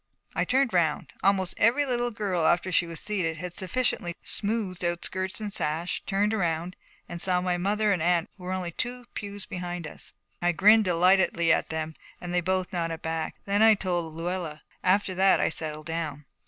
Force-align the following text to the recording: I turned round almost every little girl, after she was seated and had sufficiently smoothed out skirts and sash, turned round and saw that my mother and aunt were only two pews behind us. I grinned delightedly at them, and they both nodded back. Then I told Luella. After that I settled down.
I 0.33 0.45
turned 0.45 0.73
round 0.73 1.13
almost 1.21 1.53
every 1.59 1.85
little 1.85 2.09
girl, 2.09 2.47
after 2.47 2.71
she 2.71 2.87
was 2.87 2.99
seated 2.99 3.33
and 3.33 3.37
had 3.37 3.53
sufficiently 3.53 4.15
smoothed 4.23 4.83
out 4.83 5.05
skirts 5.05 5.39
and 5.39 5.53
sash, 5.53 6.01
turned 6.07 6.33
round 6.33 6.75
and 7.07 7.21
saw 7.21 7.35
that 7.39 7.45
my 7.45 7.59
mother 7.59 7.91
and 7.91 8.01
aunt 8.01 8.31
were 8.35 8.51
only 8.51 8.71
two 8.71 9.05
pews 9.13 9.45
behind 9.45 9.85
us. 9.85 10.11
I 10.41 10.53
grinned 10.53 10.85
delightedly 10.85 11.53
at 11.53 11.69
them, 11.69 11.93
and 12.19 12.33
they 12.33 12.41
both 12.41 12.73
nodded 12.73 13.03
back. 13.03 13.35
Then 13.45 13.61
I 13.61 13.75
told 13.75 14.15
Luella. 14.15 14.63
After 14.83 15.13
that 15.13 15.39
I 15.39 15.49
settled 15.49 15.85
down. 15.85 16.25